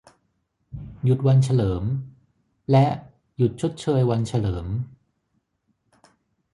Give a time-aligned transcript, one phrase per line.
[1.05, 1.83] หยุดวันเฉลิม
[2.71, 2.85] และ
[3.37, 4.65] หยุดชดเชยวันเฉลิม